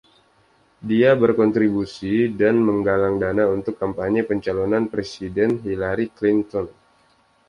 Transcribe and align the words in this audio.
Dia 0.89 1.11
berkontribusi 1.23 2.15
dan 2.39 2.55
menggalang 2.67 3.15
dana 3.23 3.43
untuk 3.55 3.75
kampanye 3.81 4.21
pencalonan 4.29 4.83
Presiden 4.93 5.51
Hillary 5.63 6.07
Clinton. 6.17 6.65